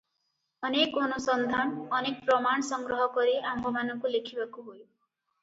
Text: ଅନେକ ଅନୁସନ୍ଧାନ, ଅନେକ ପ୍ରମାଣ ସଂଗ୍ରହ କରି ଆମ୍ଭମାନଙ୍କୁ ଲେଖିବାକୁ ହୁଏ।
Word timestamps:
ଅନେକ 0.69 1.03
ଅନୁସନ୍ଧାନ, 1.07 1.83
ଅନେକ 1.99 2.25
ପ୍ରମାଣ 2.31 2.65
ସଂଗ୍ରହ 2.71 3.05
କରି 3.19 3.37
ଆମ୍ଭମାନଙ୍କୁ 3.53 4.13
ଲେଖିବାକୁ 4.17 4.67
ହୁଏ। 4.71 4.83